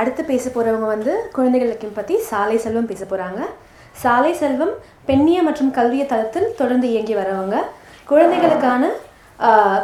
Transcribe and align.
அடுத்து 0.00 0.22
பேச 0.30 0.44
போகிறவங்க 0.54 0.88
வந்து 0.94 1.12
குழந்தைகள் 1.36 1.68
இலக்கியம் 1.68 1.98
பற்றி 1.98 2.16
சாலை 2.30 2.56
செல்வம் 2.64 2.90
பேச 2.90 3.04
போகிறாங்க 3.10 3.40
சாலை 4.02 4.32
செல்வம் 4.40 4.74
பெண்ணிய 5.08 5.38
மற்றும் 5.46 5.70
கல்விய 5.78 6.02
தளத்தில் 6.10 6.50
தொடர்ந்து 6.60 6.86
இயங்கி 6.92 7.14
வரவங்க. 7.20 7.56
குழந்தைகளுக்கான 8.10 8.84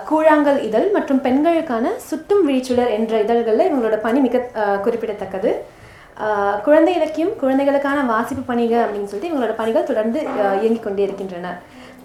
கூழாங்கல் 0.09 0.59
இதழ் 0.69 0.89
மற்றும் 0.97 1.21
பெண்களுக்கான 1.27 1.93
சுட்டும் 2.09 2.43
விழிச்சுடர் 2.48 2.91
என்ற 2.97 3.21
இதழ்களில் 3.25 3.69
இவங்களோட 3.69 3.97
பணி 4.07 4.19
மிக 4.27 4.43
குறிப்பிடத்தக்கது. 4.84 5.51
குழந்தை 6.66 6.93
இலக்கியம் 6.98 7.33
குழந்தைகளுக்கான 7.43 7.98
வாசிப்பு 8.10 8.43
பணிகள் 8.51 8.83
அப்படின்னு 8.85 9.10
சொல்லிட்டு 9.10 9.30
இவங்களோட 9.33 9.55
பணிகள் 9.60 9.88
தொடர்ந்து 9.91 10.21
இயங்கிக் 10.60 10.87
கொண்டே 10.87 11.02
இருக்கின்றன. 11.07 11.48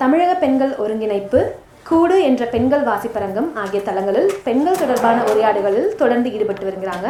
தமிழக 0.02 0.32
பெண்கள் 0.44 0.74
ஒருங்கிணைப்பு 0.84 1.42
கூடு 1.90 2.18
என்ற 2.30 2.44
பெண்கள் 2.56 2.84
வாசிப்பரங்கம் 2.90 3.48
ஆகிய 3.62 3.80
தளங்களில் 3.88 4.30
பெண்கள் 4.48 4.82
தொடர்பான 4.82 5.18
உரையாடுகளில் 5.30 5.90
தொடர்ந்து 6.02 6.28
ஈடுபட்டு 6.36 6.68
வருகிறாங்க. 6.70 7.08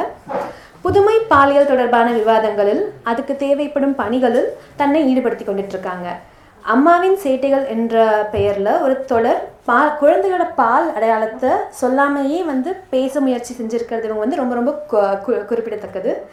புதுமை 0.81 1.20
பாலியல் 1.20 1.67
தொடர்பான 1.67 2.12
விவாதங்களில் 2.12 2.81
அதுக்கு 3.03 3.35
தேவைப்படும் 3.35 3.95
பணிகளில் 3.95 4.53
தன்னை 4.76 5.17
ஈடுபடுத்தி 5.17 5.39
கொண்டுட்டு 5.39 5.67
இருக்காங்க 5.67 6.16
அம்மாவின் 6.62 7.17
சேட்டைகள் 7.23 7.67
என்ற 7.67 8.27
பெயரில் 8.31 8.81
ஒரு 8.81 9.05
தொடர் 9.05 9.49
பால் 9.66 9.98
குழந்தையோட 10.02 10.49
பால் 10.55 10.94
அடையாளத்தை 10.94 11.49
சொல்லாமையே 11.81 12.45
வந்து 12.45 12.75
பேச 12.89 13.20
முயற்சி 13.20 13.53
செஞ்சுருக்கிறது. 13.53 14.03
இவங்க 14.03 14.13
வந்து 14.13 14.36
ரொம்ப 14.36 14.55
ரொம்ப 14.55 14.86
கு- 14.91 15.45
குறிப்பிடத்தக்கது. 15.45 16.25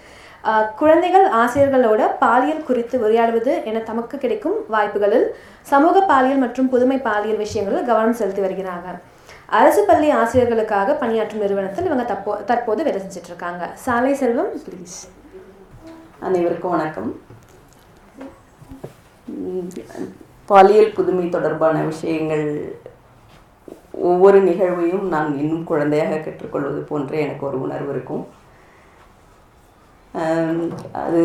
குழந்தைகள் 0.77 1.29
ஆசிரியர்களோட 1.29 2.11
பாலியல் 2.19 2.65
குறித்து 2.65 2.99
உரையாடுவது 2.99 3.65
என 3.65 3.79
தமக்கு 3.79 4.19
கிடைக்கும் 4.19 4.65
வாய்ப்புகளில் 4.73 5.27
சமூக 5.63 6.01
பாலியல் 6.01 6.39
மற்றும் 6.39 6.69
புதுமை 6.69 6.99
பாலியல் 6.99 7.37
விஷயங்களில் 7.37 7.85
கவனம் 7.85 8.13
செலுத்தி 8.13 8.41
வருகிறாங்க. 8.41 8.99
அரசு 9.57 9.83
பள்ளி 9.89 10.09
ஆசிரியர்களுக்காக 10.21 10.95
பணியாற்றும் 11.03 11.43
நிறுவனத்தில் 11.43 11.87
இவங்க 11.89 12.05
தப்போ 12.11 12.33
தற்போது 12.49 12.81
வேலை 12.87 12.99
செஞ்சுட்டு 13.03 13.31
இருக்காங்க 13.31 13.63
சாலை 13.85 14.11
செல்வம் 14.21 14.51
ப்ளீஸ் 14.65 14.97
அனைவருக்கும் 16.27 16.75
வணக்கம். 16.75 17.09
பாலியல் 20.51 20.93
புதுமை 20.99 21.25
தொடர்பான 21.37 21.77
விஷயங்கள் 21.93 22.45
ஒவ்வொரு 24.11 24.39
நிகழ்வையும் 24.49 25.07
நான் 25.15 25.31
இன்னும் 25.41 25.65
குழந்தையாக 25.71 26.21
கற்றுக்கொள்வது 26.27 26.83
போன்ற 26.91 27.17
எனக்கு 27.25 27.49
ஒரு 27.51 27.59
உணர்வு 27.65 27.91
இருக்கும். 27.95 28.25
அது 31.05 31.23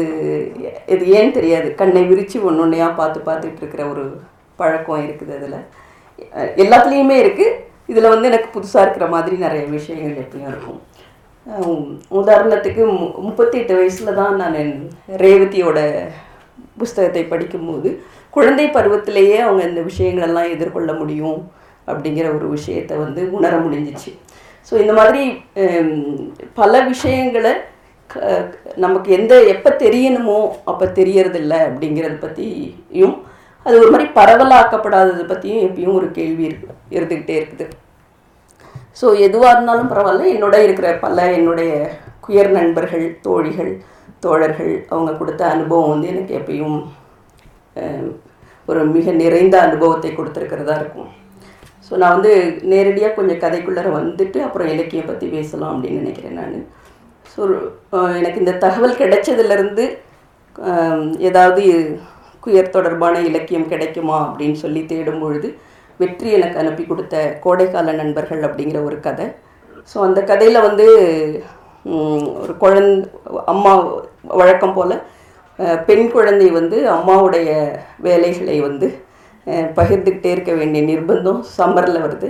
இது 0.95 1.03
ஏன் 1.19 1.35
தெரியாது. 1.39 1.67
கண்ணை 1.83 2.05
விரித்து 2.13 2.45
ஒன்று 2.47 2.65
ஒன்றையாக 2.67 2.99
பார்த்து 3.01 3.27
பார்த்துட்டு 3.29 3.61
இருக்கிற 3.63 3.83
ஒரு 3.91 4.05
பழக்கம் 4.61 5.05
இருக்குது 5.07 5.37
அதில். 5.41 5.61
எல்லாத்துலேயுமே 6.63 7.19
இருக்குது 7.25 7.71
இதில் 7.89 8.11
வந்து 8.13 8.29
எனக்கு 8.31 8.49
புதுசாக 8.55 8.83
இருக்கிற 8.85 9.05
மாதிரி 9.15 9.35
நிறைய 9.45 9.63
விஷயங்கள் 9.77 10.21
எப்பயும் 10.23 10.51
இருக்கும். 10.51 10.79
உதாரணத்துக்கு 12.19 12.83
மு 12.91 13.05
முப்பத்தி 13.27 13.55
எட்டு 13.61 13.73
வயசில் 13.79 14.17
தான் 14.19 14.35
நான் 14.41 14.59
ரேவதியோட 15.23 15.79
புஸ்தகத்தை 16.81 17.23
படிக்கும்போது 17.33 17.89
குழந்தை 18.35 18.65
பருவத்திலேயே 18.75 19.37
அவங்க 19.45 19.63
இந்த 19.69 19.81
விஷயங்களெல்லாம் 19.89 20.53
எதிர்கொள்ள 20.55 20.91
முடியும் 21.01 21.41
அப்படிங்கிற 21.87 22.27
ஒரு 22.37 22.47
விஷயத்தை 22.55 22.95
வந்து 23.03 23.21
உணர 23.37 23.53
முடிஞ்சிச்சு. 23.65 24.11
ஸோ 24.67 24.73
இந்த 24.83 24.93
மாதிரி 24.99 25.23
பல 26.61 26.73
விஷயங்களை 26.91 27.53
நமக்கு 28.85 29.09
எந்த 29.17 29.33
எப்போ 29.53 29.69
தெரியணுமோ 29.83 30.39
அப்போ 30.71 30.85
தெரியறதில்ல 30.99 31.53
அப்படிங்கிறத 31.67 32.15
பற்றியும் 32.23 33.15
அது 33.65 33.75
ஒரு 33.83 33.91
மாதிரி 33.93 34.07
பரவலாக்கப்படாததை 34.19 35.25
பற்றியும் 35.25 35.65
எப்பயும் 35.67 35.97
ஒரு 35.99 36.07
கேள்வி 36.17 36.43
இருக்குது 36.49 36.79
இருந்துக்கிட்டே 36.97 37.35
இருக்குது. 37.39 37.65
ஸோ 38.99 39.05
எதுவாக 39.27 39.53
இருந்தாலும் 39.55 39.91
பரவாயில்ல. 39.93 40.25
என்னோட 40.35 40.55
இருக்கிற 40.65 40.89
பல 41.05 41.25
என்னுடைய 41.37 41.71
குயர் 42.25 42.51
நண்பர்கள் 42.57 43.05
தோழிகள் 43.27 43.71
தோழர்கள் 44.25 44.73
அவங்க 44.91 45.11
கொடுத்த 45.21 45.43
அனுபவம் 45.53 45.91
வந்து 45.93 46.11
எனக்கு 46.13 46.33
எப்பயும் 46.39 46.77
ஒரு 48.67 48.81
மிக 48.95 49.11
நிறைந்த 49.23 49.55
அனுபவத்தை 49.67 50.09
கொடுத்துருக்கிறதா 50.17 50.75
இருக்கும். 50.81 51.09
ஸோ 51.85 51.93
நான் 52.01 52.15
வந்து 52.15 52.31
நேரடியாக 52.71 53.15
கொஞ்சம் 53.17 53.41
கதைக்குள்ளார 53.43 53.89
வந்துட்டு 53.97 54.39
அப்புறம் 54.45 54.71
இலக்கியம் 54.73 55.09
பற்றி 55.09 55.27
பேசலாம் 55.35 55.73
அப்படின்னு 55.73 56.03
நினைக்கிறேன் 56.03 56.39
நான். 56.41 56.55
ஸோ 57.33 57.41
எனக்கு 58.19 58.41
இந்த 58.43 58.53
தகவல் 58.65 58.99
கிடைச்சதுலேருந்து 59.01 59.85
ஏதாவது 61.29 61.63
குயர் 62.45 62.75
தொடர்பான 62.75 63.15
இலக்கியம் 63.29 63.69
கிடைக்குமா 63.73 64.17
அப்படின்னு 64.27 64.57
சொல்லி 64.63 64.81
தேடும் 64.91 65.21
பொழுது 65.23 65.49
வெற்றி 66.03 66.29
எனக்கு 66.37 66.61
அனுப்பி 66.63 66.83
கொடுத்த 66.85 67.15
கோடைக்கால 67.45 67.95
நண்பர்கள் 68.01 68.45
அப்படிங்கிற 68.47 68.79
ஒரு 68.89 68.97
கதை. 69.07 69.27
ஸோ 69.91 69.97
அந்த 70.07 70.19
கதையில் 70.29 70.65
வந்து 70.67 70.85
ஒரு 72.43 72.53
குழந் 72.61 72.91
அம்மா 73.53 73.71
வழக்கம் 74.41 74.75
போல் 74.77 74.95
பெண் 75.87 76.07
குழந்தை 76.13 76.47
வந்து 76.59 76.77
அம்மாவுடைய 76.95 77.49
வேலைகளை 78.05 78.55
வந்து 78.67 78.87
பகிர்ந்துக்கிட்டே 79.77 80.29
இருக்க 80.35 80.51
வேண்டிய 80.59 80.81
நிர்பந்தம் 80.89 81.41
சம்மரில் 81.57 82.03
வருது. 82.05 82.29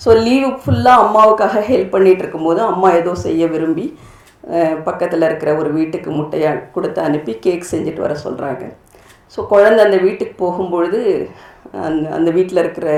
ஸோ 0.00 0.10
லீவு 0.26 0.48
ஃபுல்லாக 0.60 1.02
அம்மாவுக்காக 1.04 1.60
ஹெல்ப் 1.70 1.94
பண்ணிகிட்டு 1.94 2.24
இருக்கும்போது 2.24 2.60
அம்மா 2.72 2.88
ஏதோ 3.00 3.12
செய்ய 3.26 3.46
விரும்பி 3.54 3.86
பக்கத்தில் 4.88 5.26
இருக்கிற 5.28 5.50
ஒரு 5.60 5.70
வீட்டுக்கு 5.78 6.10
முட்டையை 6.18 6.50
கொடுத்து 6.74 7.00
அனுப்பி 7.08 7.32
கேக் 7.44 7.70
செஞ்சுட்டு 7.72 8.04
வர 8.06 8.14
சொல்கிறாங்க 8.24 8.64
ஸோ 9.34 9.42
குழந்தை 9.52 9.80
அந்த 9.86 9.98
வீட்டுக்கு 10.06 10.34
போகும்பொழுது 10.42 11.00
அந்த 11.88 12.10
அந்த 12.10 12.30
வீட்டில் 12.30 12.62
இருக்கிற 12.62 12.88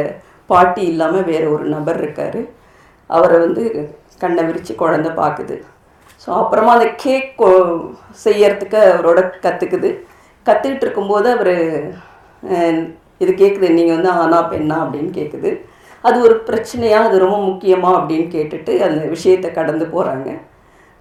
பாட்டி 0.51 0.83
இல்லாமல் 0.83 1.29
வேறு 1.31 1.47
ஒரு 1.53 1.65
நபர் 1.65 1.99
இருக்கார். 2.03 2.41
அவரை 3.11 3.39
வந்து 3.39 3.63
கண்ணை 4.19 4.43
விரித்து 4.45 4.75
குழந்த 4.75 5.09
பார்க்குது 5.15 5.57
ஸோ 6.23 6.29
அப்புறமா 6.33 6.73
அந்த 6.73 6.89
கேக் 7.05 7.43
செய்யறதுக்கு 8.25 8.79
அவரோட 8.93 9.21
கற்றுக்குது 9.47 9.91
கற்றுக்கிட்டு 10.47 10.81
இருக்கும்போது 10.81 11.29
அவர் 11.31 11.55
இது 13.21 13.33
கேட்குது 13.35 13.69
நீங்கள் 13.71 13.97
வந்து 13.97 14.11
ஆனா 14.23 14.39
பெண்ணா? 14.53 14.77
அப்படின்னு 14.85 15.11
கேட்குது 15.11 15.51
அது 16.05 16.17
ஒரு 16.21 16.35
பிரச்சனையா 16.49 16.99
அது 17.07 17.17
ரொம்ப 17.19 17.39
முக்கியமா 17.51 17.91
அப்படின்னு 17.99 18.27
கேட்டுட்டு 18.29 18.73
அந்த 18.83 19.03
விஷயத்தை 19.15 19.49
கடந்து 19.51 19.85
போகிறாங்க 19.85 20.29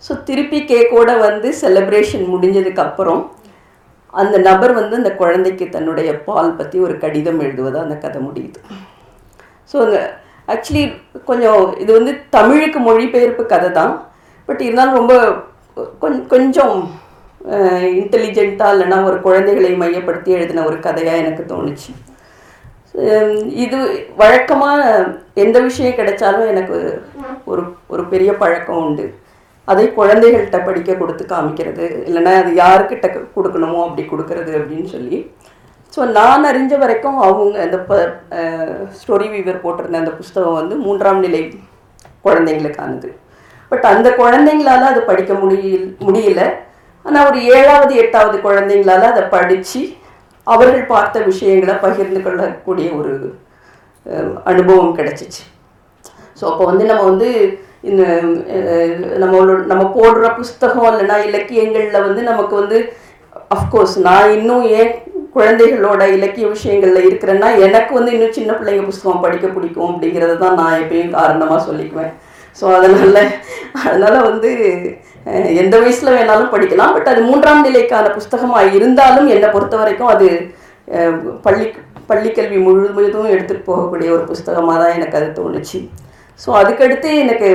ஸோ 0.03 0.23
திருப்பி 0.23 0.59
கேக்கோட 0.63 1.19
வந்து 1.19 1.49
செலிப்ரேஷன் 1.61 2.25
முடிஞ்சதுக்கப்புறம் 2.33 3.21
அந்த 4.21 4.35
நபர் 4.49 4.73
வந்து 4.79 4.95
அந்த 5.01 5.11
குழந்தைக்கு 5.21 5.65
தன்னுடைய 5.75 6.09
பால் 6.27 6.57
பற்றி 6.59 6.77
ஒரு 6.87 6.95
கடிதம் 7.03 7.41
எழுதுவதாக 7.45 7.85
அந்த 7.87 7.97
கதை 8.03 8.19
முடியுது. 8.27 8.59
ஸோ 9.71 9.75
அந்த 9.85 9.97
ஆக்சுவலி 10.53 10.83
கொஞ்சம் 11.29 11.61
இது 11.83 11.91
வந்து 11.97 12.11
தமிழுக்கு 12.37 12.79
மொழிபெயர்ப்பு 12.87 13.45
கதை 13.53 13.69
தான் 13.79 13.93
பட் 14.49 14.63
இருந்தாலும் 14.67 14.99
ரொம்ப 14.99 15.13
கொஞ்சம் 16.03 16.27
கொஞ்சம் 16.33 16.75
இன்டெலிஜென்ட்டாக 18.01 18.73
இல்லைன்னா 18.75 18.97
ஒரு 19.09 19.17
குழந்தைகளை 19.25 19.71
மையப்படுத்தி 19.81 20.29
எழுதின 20.37 20.65
ஒரு 20.69 20.77
கதையாக 20.85 21.21
எனக்கு 21.23 21.43
தோணுச்சு. 21.51 21.91
இது 23.65 23.79
வழக்கமாக 24.21 24.83
எந்த 25.43 25.57
விஷயம் 25.67 25.97
கிடைச்சாலும் 25.99 26.51
எனக்கு 26.53 26.77
ஒரு 27.51 27.63
ஒரு 27.93 28.03
பெரிய 28.13 28.31
பழக்கம் 28.43 28.81
உண்டு. 28.85 29.05
அதை 29.71 29.85
குழந்தைகள்கிட்ட 29.99 30.57
படிக்க 30.67 30.93
கொடுத்து 31.01 31.23
காமிக்கிறது 31.33 31.85
இல்லைன்னா 32.07 32.33
அது 32.41 32.51
யாருக்கிட்ட 32.63 33.07
கொடுக்கணுமோ 33.35 33.79
அப்படி 33.85 34.03
கொடுக்கறது 34.11 34.51
அப்படின்னு 34.59 34.89
சொல்லி. 34.95 35.19
ஸோ 35.93 36.01
நான் 36.17 36.47
அறிஞ்ச 36.49 36.73
வரைக்கும் 36.83 37.17
அவங்க 37.27 37.57
அந்த 37.65 37.77
ப 37.89 37.99
ஸ்டோரி 38.99 39.27
வீவர் 39.33 39.63
போட்டிருந்த 39.65 40.01
அந்த 40.03 40.13
புஸ்தகம் 40.19 40.59
வந்து 40.59 40.77
மூன்றாம் 40.85 41.23
நிலை 41.25 41.41
குழந்தைங்களுக்கானது 42.25 43.09
பட் 43.71 43.85
அந்த 43.93 44.07
குழந்தைங்களால 44.21 44.87
அது 44.93 45.01
படிக்க 45.11 45.33
முடியல 45.43 45.85
முடியல. 46.07 46.41
ஆனால் 47.05 47.27
ஒரு 47.29 47.39
ஏழாவது 47.55 47.93
எட்டாவது 48.03 48.37
குழந்தைங்களால 48.47 49.07
அதை 49.13 49.23
படித்து 49.35 49.81
அவர்கள் 50.47 50.89
பார்த்த 50.93 51.19
விஷயங்களை 51.31 51.75
பகிர்ந்து 51.85 52.19
கொள்ளக்கூடிய 52.25 52.87
ஒரு 52.99 53.13
அனுபவம் 54.51 54.95
கிடைச்சிச்சு. 54.97 55.43
ஸோ 56.39 56.43
அப்போ 56.51 56.63
வந்து 56.71 56.85
நம்ம 56.89 57.05
வந்து 57.11 57.29
இந்த 57.89 58.03
நம்மளோட 59.21 59.57
நம்ம 59.71 59.83
போடுற 59.97 60.27
புஸ்தகம் 60.39 60.87
இல்லைன்னா 60.89 61.17
இலக்கியங்களில் 61.29 62.05
வந்து 62.07 62.21
நமக்கு 62.31 62.55
வந்து 62.61 62.77
அஃப்கோர்ஸ் 63.55 63.95
நான் 64.07 64.33
இன்னும் 64.37 64.63
ஏன் 64.79 64.91
குழந்தைகளோட 65.35 66.03
இலக்கிய 66.17 66.45
விஷயங்களில் 66.53 67.07
இருக்கிறேன்னா 67.09 67.47
எனக்கு 67.65 67.91
வந்து 67.97 68.13
இன்னும் 68.15 68.35
சின்ன 68.37 68.51
பிள்ளைங்க 68.59 68.85
புஸ்தகம் 68.89 69.23
படிக்க 69.25 69.47
பிடிக்கும் 69.55 69.89
அப்படிங்கிறத 69.91 70.37
தான் 70.43 70.57
நான் 70.59 70.79
எப்பயும் 70.83 71.15
காரணமாக 71.17 71.59
சொல்லிக்குவேன். 71.67 72.13
ஸோ 72.59 72.65
அதனால் 72.77 73.19
அதனால் 73.87 74.27
வந்து 74.29 74.51
எந்த 75.61 75.75
வயசில் 75.83 76.15
வேணாலும் 76.15 76.53
படிக்கலாம். 76.53 76.93
பட் 76.95 77.11
அது 77.13 77.21
மூன்றாம் 77.29 77.65
நிலைக்கான 77.67 78.13
புஸ்தகமாக 78.17 78.73
இருந்தாலும் 78.77 79.27
என்னை 79.35 79.49
பொறுத்த 79.55 79.75
வரைக்கும் 79.81 80.13
அது 80.15 80.29
பள்ளி 81.45 81.67
பள்ளிக்கல்வி 82.09 82.57
முழுவதும் 82.65 83.31
எடுத்துகிட்டு 83.33 83.69
போகக்கூடிய 83.69 84.09
ஒரு 84.15 84.23
புஸ்தகமாக 84.31 84.77
தான் 84.81 84.95
எனக்கு 84.97 85.17
அது 85.19 85.29
தோணுச்சு. 85.39 85.79
ஸோ 86.43 86.49
அதுக்கடுத்து 86.61 87.09
எனக்கு 87.23 87.49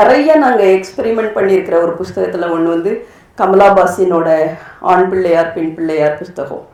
நிறைய 0.00 0.36
நாங்கள் 0.44 0.72
எக்ஸ்பெரிமெண்ட் 0.76 1.34
பண்ணியிருக்கிற 1.36 1.76
ஒரு 1.84 1.92
புஸ்தகத்தில் 2.00 2.52
ஒன்று 2.54 2.74
வந்து 2.74 2.92
கமலாபாசினோட 3.38 4.28
ஆண் 4.92 5.08
பிள்ளையார் 5.10 5.52
பெண் 5.56 5.74
பிள்ளையார் 5.76 6.18
புஸ்தகம். 6.20 6.64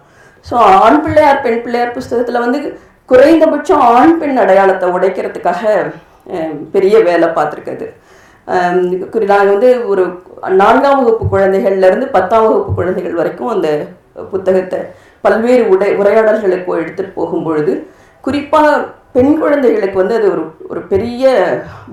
ஸோ 0.46 0.54
ஆண் 0.84 1.00
பிள்ளையார் 1.04 1.42
பெண் 1.46 1.62
பிள்ளையார் 1.64 1.96
புஸ்தகத்தில் 1.96 2.44
வந்து 2.44 2.60
குறைந்தபட்சம் 3.08 3.82
ஆண் 3.96 4.16
பெண் 4.20 4.40
அடையாளத்தை 4.42 4.88
உடைக்கிறதுக்காக 4.96 5.62
பெரிய 6.74 6.96
வேலை 7.08 7.28
பார்த்துருக்குது. 7.38 7.86
நாங்கள் 9.32 9.52
வந்து 9.54 9.70
ஒரு 9.92 10.02
நான்காம் 10.60 10.98
வகுப்பு 11.00 11.24
குழந்தைகள்லேருந்து 11.32 12.06
பத்தாம் 12.16 12.46
வகுப்பு 12.46 12.72
குழந்தைகள் 12.78 13.18
வரைக்கும் 13.20 13.52
அந்த 13.54 13.68
புத்தகத்தை 14.32 14.80
பல்வேறு 15.24 15.64
உடை 15.72 15.90
உரையாடல்களுக்கு 16.00 16.78
எடுத்துகிட்டு 16.82 17.18
போகும்பொழுது 17.18 17.72
குறிப்பாக 18.24 18.70
பெண் 19.14 19.32
குழந்தைகளுக்கு 19.38 19.98
வந்து 19.98 20.14
அது 20.14 20.26
ஒரு 20.30 20.42
ஒரு 20.68 20.80
பெரிய 20.82 21.24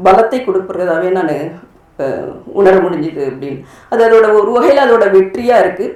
பலத்தை 0.04 0.40
கொடுக்குறதாவே 0.40 1.10
நான் 1.12 1.34
உணர 2.54 2.74
முடிஞ்சுது 2.80 3.22
அப்படின்னு. 3.30 3.60
அது 3.90 4.02
அதோட 4.08 4.28
ஒரு 4.34 4.52
வகையில் 4.52 4.86
அதோட 4.86 5.06
வெற்றியாக 5.12 5.64
இருக்குது 5.64 5.96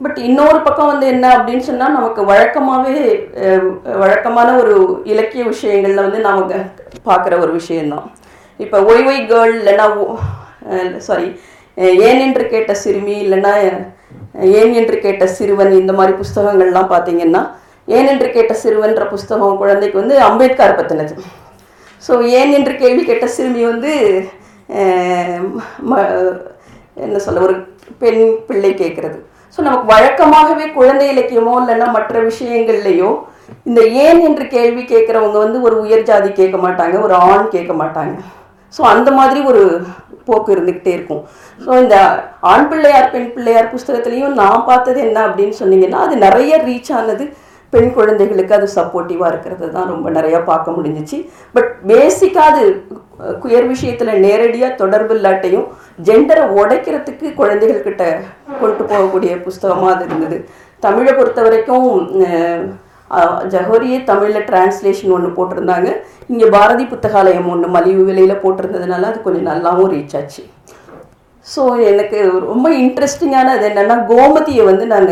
பட் 0.00 0.18
இன்னொரு 0.18 0.58
பக்கம் 0.62 0.86
வந்து 0.86 1.06
என்ன 1.06 1.26
அப்படின்னு 1.36 1.60
சொன்னால் 1.60 1.92
நமக்கு 1.92 2.22
வழக்கமாகவே 2.24 3.02
வழக்கமான 3.98 4.48
ஒரு 4.56 5.02
இலக்கிய 5.04 5.44
விஷயங்களில் 5.44 6.02
வந்து 6.02 6.20
நமக்கு 6.20 6.56
பார்க்குற 7.04 7.38
ஒரு 7.38 7.52
விஷயந்தான் 7.52 8.06
இப்போ 8.60 8.78
ஒய் 8.82 9.04
ஒய் 9.06 9.20
கேர்ள் 9.26 9.54
இல்லைன்னா 9.54 9.86
சாரி 10.98 11.28
ஏன் 12.00 12.20
என்று 12.20 12.44
கேட்ட 12.48 12.74
சிறுமி 12.74 13.14
இல்லைன்னா 13.24 13.52
ஏன் 14.54 14.74
என்று 14.74 15.00
கேட்ட 15.00 15.26
சிறுவன் 15.26 15.72
இந்த 15.72 15.92
மாதிரி 15.92 16.14
புஸ்தகங்கள்லாம் 16.16 16.92
பார்த்தீங்கன்னா 16.92 17.42
ஏன் 17.88 18.08
என்று 18.08 18.28
கேட்ட 18.30 18.52
சிறுவன்ற 18.62 19.04
புஸ்தகம் 19.08 19.56
குழந்தைக்கு 19.56 19.96
வந்து 19.98 20.16
அம்பேத்கர் 20.20 20.76
பற்றினது 20.76 21.14
ஸோ 22.02 22.14
ஏன் 22.32 22.52
என்று 22.52 22.72
கேள்வி 22.76 23.02
கேட்ட 23.04 23.26
சிறுமி 23.28 23.62
வந்து 23.64 23.92
ம- 25.82 26.08
என்ன 26.96 27.18
சொல்ல 27.18 27.40
ஒரு 27.40 27.54
பெண் 27.98 28.20
பிள்ளை 28.46 28.70
கேட்குறது. 28.74 29.16
ஸோ 29.54 29.62
நமக்கு 29.62 29.86
வழக்கமாகவே 29.92 30.66
குழந்தை 30.72 31.06
இலக்கியமோ 31.08 31.54
இல்லைன்னா 31.60 31.90
மற்ற 31.90 32.20
விஷயங்கள்லையோ 32.22 33.10
இந்த 33.64 33.80
ஏன் 34.02 34.20
என்று 34.20 34.44
கேள்வி 34.48 34.82
கேட்குறவங்க 34.84 35.38
வந்து 35.38 35.58
ஒரு 35.62 35.76
உயர் 35.80 36.02
ஜாதி 36.02 36.30
கேட்க 36.32 36.56
மாட்டாங்க 36.58 37.02
ஒரு 37.02 37.14
ஆண் 37.26 37.48
கேட்க 37.48 37.72
மாட்டாங்க. 37.74 38.14
ஸோ 38.74 38.82
அந்த 38.84 39.10
மாதிரி 39.10 39.40
ஒரு 39.44 39.62
போக்கு 40.24 40.50
இருந்துக்கிட்டே 40.54 40.92
இருக்கும். 40.92 41.22
ஸோ 41.60 41.70
இந்த 41.78 41.96
ஆண் 42.44 42.68
பிள்ளையார் 42.68 43.10
பெண் 43.10 43.32
பிள்ளையார் 43.32 43.72
புஸ்தகத்துலேயும் 43.72 44.38
நான் 44.38 44.66
பார்த்தது 44.66 45.00
என்ன 45.00 45.18
அப்படின்னு 45.28 45.56
சொன்னீங்கன்னா 45.58 46.00
அது 46.06 46.16
நிறைய 46.18 46.62
ரீச் 46.66 46.92
ஆனது 46.92 47.26
பெண் 47.74 47.94
குழந்தைகளுக்கு 47.98 48.56
அது 48.58 48.68
சப்போர்ட்டிவாக 48.76 49.30
இருக்கிறது 49.32 49.66
தான் 49.76 49.90
ரொம்ப 49.92 50.10
நிறையா 50.18 50.40
பார்க்க 50.50 50.76
முடிஞ்சிச்சு. 50.76 51.18
பட் 51.56 51.70
பேசிக்காக 51.90 52.52
அது 52.52 52.64
குயர் 53.42 53.68
விஷயத்தில் 53.72 54.20
நேரடியாக 54.26 54.78
தொடர்பு 54.82 55.14
இல்லாட்டையும் 55.18 55.66
ஜெண்டரை 56.06 56.44
உடைக்கிறதுக்கு 56.60 57.26
குழந்தைகள்கிட்ட 57.40 58.04
கொண்டு 58.62 58.82
போகக்கூடிய 58.90 59.34
புஸ்தகமாக 59.44 59.92
அது 59.94 60.06
இருந்தது. 60.08 60.38
தமிழை 60.86 61.12
பொறுத்த 61.18 61.42
வரைக்கும் 61.46 61.86
ஜஹோரியே 63.52 63.98
தமிழில் 64.10 64.46
டிரான்ஸ்லேஷன் 64.48 65.14
ஒன்று 65.16 65.30
போட்டிருந்தாங்க. 65.36 65.88
இங்கே 66.32 66.46
பாரதி 66.54 66.84
புத்தகாலயம் 66.92 67.48
ஒன்று 67.52 67.66
மலிவு 67.76 68.02
விலையில் 68.08 68.42
போட்டிருந்ததுனால 68.44 69.08
அது 69.10 69.18
கொஞ்சம் 69.26 69.48
நல்லாவும் 69.50 69.90
ரீச் 69.94 70.16
ஆச்சு. 70.20 70.42
ஸோ 71.52 71.62
எனக்கு 71.90 72.18
ரொம்ப 72.50 72.66
இன்ட்ரெஸ்டிங்கான 72.82 73.54
அது 73.56 73.64
என்னென்னா 73.70 73.96
கோமதியை 74.10 74.62
வந்து 74.70 74.84
நான் 74.92 75.10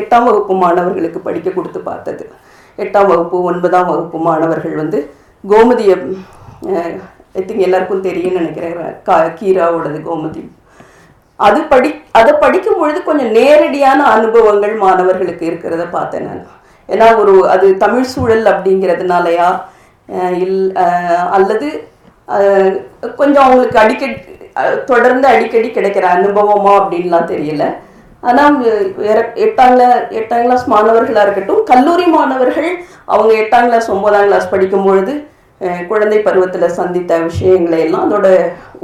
எட்டாம் 0.00 0.26
வகுப்பு 0.28 0.54
மாணவர்களுக்கு 0.64 1.20
படிக்க 1.26 1.48
கொடுத்து 1.50 1.80
பார்த்தது. 1.90 2.24
எட்டாம் 2.78 3.10
வகுப்பு 3.10 3.38
ஒன்பதாம் 3.50 3.90
வகுப்பு 3.92 4.18
மாணவர்கள் 4.28 4.74
வந்து 4.82 4.98
கோமதியை 5.44 5.96
ஐ 7.38 7.42
திங்க் 7.46 7.66
எல்லாருக்கும் 7.66 8.06
தெரியும்னு 8.08 8.40
நினைக்கிறேன் 8.40 8.96
கா 9.06 9.16
கீராவோடது 9.38 9.98
கோமதி. 10.08 10.42
அது 11.40 11.60
படி 11.70 11.88
அதை 12.18 12.32
படிக்கும் 12.42 12.80
பொழுது 12.80 12.98
கொஞ்சம் 13.06 13.32
நேரடியான 13.38 14.00
அனுபவங்கள் 14.16 14.74
மாணவர்களுக்கு 14.82 15.44
இருக்கிறத 15.50 15.84
பார்த்தேன் 15.96 16.26
நான். 16.28 16.42
ஏன்னா 16.88 17.06
ஒரு 17.20 17.34
அது 17.54 17.66
தமிழ் 17.84 18.10
சூழல் 18.12 18.44
அப்படிங்கிறதுனாலயா 18.52 19.48
இல் 20.44 20.60
அல்லது 21.36 21.68
கொஞ்சம் 23.20 23.44
அவங்களுக்கு 23.46 23.78
அடிக்கடி 23.84 24.14
தொடர்ந்து 24.90 25.26
அடிக்கடி 25.34 25.68
கிடைக்கிற 25.76 26.04
அனுபவமா 26.16 26.72
அப்படின்லாம் 26.80 27.30
தெரியல. 27.32 27.64
ஆனால் 28.28 28.56
எட்டாம் 29.44 29.76
கிளா 29.76 29.86
எட்டாம் 30.18 30.44
கிளாஸ் 30.46 30.64
மாணவர்களாக 30.72 31.24
இருக்கட்டும் 31.26 31.62
கல்லூரி 31.70 32.06
மாணவர்கள் 32.16 32.70
அவங்க 33.12 33.32
எட்டாம் 33.42 33.68
கிளாஸ் 33.68 33.88
ஒன்பதாம் 33.94 34.26
கிளாஸ் 34.28 34.52
படிக்கும் 34.52 34.86
பொழுது 34.88 35.14
குழந்தை 35.90 36.18
பருவத்தில் 36.26 36.76
சந்தித்த 36.78 37.18
விஷயங்களை 37.28 37.78
எல்லாம் 37.86 38.04
அதோட 38.06 38.28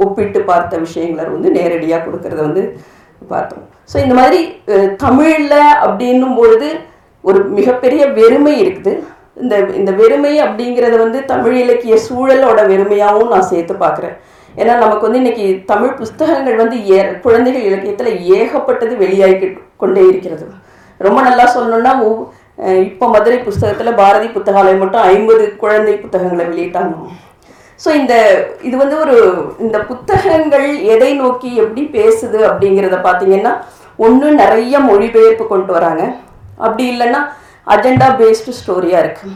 ஒப்பிட்டு 0.03 0.41
பார்த்த 0.49 0.81
விஷயங்களை 0.85 1.25
வந்து 1.35 1.49
நேரடியாக 1.57 2.03
கொடுக்கறத 2.03 2.41
வந்து 2.47 2.63
பார்த்தோம். 3.31 3.63
ஸோ 3.91 3.95
இந்த 4.03 4.15
மாதிரி 4.19 4.39
தமிழில் 5.05 5.57
அப்படின்னும் 5.85 6.37
பொழுது 6.41 6.69
ஒரு 7.29 7.39
மிகப்பெரிய 7.57 8.03
வெறுமை 8.19 8.53
இருக்குது. 8.63 8.93
இந்த 9.43 9.55
இந்த 9.79 9.91
வெறுமை 9.99 10.33
அப்படிங்கிறத 10.45 10.95
வந்து 11.03 11.19
தமிழ் 11.31 11.57
இலக்கிய 11.63 11.95
சூழலோட 12.07 12.59
வெறுமையாகவும் 12.71 13.33
நான் 13.33 13.49
சேர்த்து 13.51 13.75
பார்க்குறேன். 13.83 14.15
ஏன்னா 14.59 14.73
நமக்கு 14.83 15.05
வந்து 15.07 15.21
இன்னைக்கு 15.21 15.45
தமிழ் 15.71 15.97
புஸ்தகங்கள் 16.01 16.61
வந்து 16.61 16.77
ஏ 16.95 16.99
குழந்தைகள் 17.25 17.67
இலக்கியத்தில் 17.69 18.19
ஏகப்பட்டது 18.37 18.93
வெளியாகி 19.03 19.49
கொண்டே 19.83 20.03
இருக்கிறது. 20.11 20.45
ரொம்ப 21.07 21.19
நல்லா 21.29 21.45
சொல்லணும்னா 21.55 21.93
இப்போ 22.89 23.05
மதுரை 23.15 23.37
புஸ்தகத்தில் 23.47 23.97
பாரதி 23.99 24.27
புத்தகாலயம் 24.35 24.81
மட்டும் 24.83 25.05
ஐம்பது 25.11 25.43
குழந்தை 25.61 25.93
புத்தகங்களை 26.03 26.45
வெளியிட்டாங்க. 26.49 26.95
ஸோ 27.83 27.89
இந்த 27.99 28.13
இது 28.67 28.75
வந்து 28.81 28.95
ஒரு 29.03 29.17
இந்த 29.65 29.77
புத்தகங்கள் 29.91 30.67
எதை 30.93 31.11
நோக்கி 31.21 31.49
எப்படி 31.63 31.83
பேசுது 31.97 32.39
அப்படிங்கிறத 32.49 32.97
பார்த்தீங்கன்னா 33.05 33.53
ஒன்று 34.05 34.27
நிறைய 34.41 34.75
மொழிபெயர்ப்பு 34.89 35.45
கொண்டு 35.53 35.71
வராங்க. 35.77 36.03
அப்படி 36.65 36.83
இல்லைன்னா 36.93 37.21
அஜெண்டா 37.73 38.07
பேஸ்டு 38.19 38.57
ஸ்டோரியாக 38.59 39.03
இருக்குது 39.03 39.35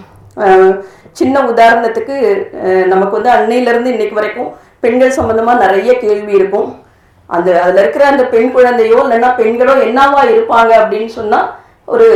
சின்ன 1.19 1.35
உதாரணத்துக்கு 1.51 2.15
நமக்கு 2.87 3.17
வந்து 3.17 3.31
அன்னையிலேருந்து 3.37 3.93
இன்னைக்கு 3.95 4.19
வரைக்கும் 4.19 4.49
பெண்கள் 4.79 5.17
சம்மந்தமாக 5.17 5.61
நிறைய 5.65 5.91
கேள்வி 5.99 6.33
இருக்கும். 6.39 6.69
அந்த 7.29 7.49
அதில் 7.63 7.81
இருக்கிற 7.83 8.03
அந்த 8.05 8.23
பெண் 8.33 8.49
குழந்தையோ 8.55 8.97
இல்லைன்னா 9.03 9.29
பெண்களோ 9.41 9.75
என்னவா 9.85 10.21
இருப்பாங்க 10.31 10.71
அப்படின்னு 10.81 11.11
சொன்னால் 11.17 11.47
ஒரு 11.85 12.07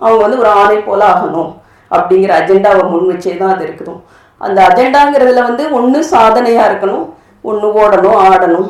அவங்க 0.00 0.20
வந்து 0.22 0.40
ஒரு 0.42 0.50
ஆணை 0.60 0.78
போல 0.78 1.00
ஆகணும் 1.14 1.50
அப்படிங்கிற 1.90 2.32
அஜெண்டாவை 2.40 2.82
முன் 2.92 3.10
வச்சே 3.10 3.32
தான் 3.36 3.52
அது 3.54 3.64
இருக்கணும் 3.68 4.00
அந்த 4.40 4.58
அஜெண்டாங்கிறதுல 4.68 5.42
வந்து 5.48 5.64
ஒன்று 5.78 6.00
சாதனையாக 6.12 6.68
இருக்கணும் 6.70 7.04
ஒன்று 7.44 7.68
ஓடணும் 7.80 8.20
ஆடணும் 8.28 8.68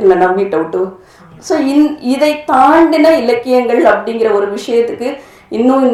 இல்லைன்னா 0.00 0.28
வீட்டை 0.34 0.56
விட்டு. 0.60 0.80
ஸோ 1.44 1.54
இன் 1.72 1.86
இதை 2.14 2.32
தாண்டின 2.50 3.06
இலக்கியங்கள் 3.22 3.82
அப்படிங்கிற 3.92 4.28
ஒரு 4.32 4.46
விஷயத்துக்கு 4.56 5.08
இன்னும் 5.52 5.84